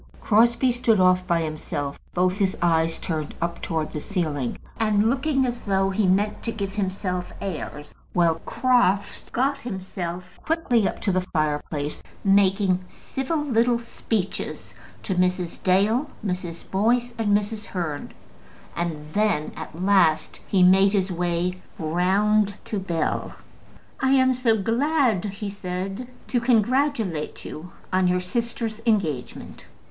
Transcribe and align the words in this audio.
Crosbie 0.19 0.71
stood 0.71 0.99
off 0.99 1.27
by 1.27 1.41
himself, 1.43 1.99
both 2.15 2.39
his 2.39 2.57
eyes 2.59 2.97
turned 2.97 3.35
up 3.39 3.61
towards 3.61 3.93
the 3.93 3.99
ceiling, 3.99 4.57
and 4.77 5.11
looking 5.11 5.45
as 5.45 5.61
though 5.61 5.91
he 5.91 6.07
meant 6.07 6.41
to 6.41 6.51
give 6.51 6.73
himself 6.73 7.31
airs; 7.39 7.93
while 8.11 8.39
Crofts 8.39 9.29
got 9.29 9.59
himself 9.61 10.39
quickly 10.43 10.87
up 10.87 11.01
to 11.01 11.11
the 11.11 11.21
fireplace, 11.21 12.01
making 12.23 12.79
civil 12.89 13.43
little 13.43 13.77
speeches 13.77 14.73
to 15.03 15.13
Mrs. 15.13 15.61
Dale, 15.61 16.09
Mrs. 16.25 16.63
Boyce, 16.71 17.13
and 17.19 17.37
Mrs. 17.37 17.65
Hearn. 17.67 18.11
And 18.75 19.05
then 19.13 19.51
at 19.55 19.79
last 19.83 20.39
he 20.47 20.63
made 20.63 20.93
his 20.93 21.11
way 21.11 21.61
round 21.77 22.55
to 22.65 22.79
Bell. 22.79 23.35
"I 23.99 24.13
am 24.13 24.33
so 24.33 24.57
glad," 24.59 25.25
he 25.25 25.47
said, 25.51 26.07
"to 26.29 26.41
congratulate 26.41 27.45
you 27.45 27.71
on 27.93 28.07
your 28.07 28.19
sister's 28.19 28.81
engagement." 28.87 29.67